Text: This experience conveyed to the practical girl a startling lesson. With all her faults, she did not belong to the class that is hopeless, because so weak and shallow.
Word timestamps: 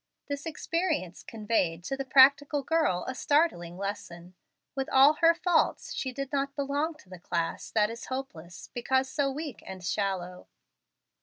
This 0.25 0.47
experience 0.47 1.21
conveyed 1.21 1.83
to 1.83 1.95
the 1.95 2.03
practical 2.05 2.63
girl 2.63 3.05
a 3.07 3.13
startling 3.13 3.77
lesson. 3.77 4.33
With 4.73 4.89
all 4.91 5.13
her 5.21 5.35
faults, 5.35 5.93
she 5.93 6.11
did 6.11 6.31
not 6.31 6.55
belong 6.55 6.95
to 6.95 7.09
the 7.09 7.19
class 7.19 7.69
that 7.69 7.91
is 7.91 8.07
hopeless, 8.07 8.71
because 8.73 9.07
so 9.07 9.29
weak 9.29 9.61
and 9.63 9.85
shallow. 9.85 10.47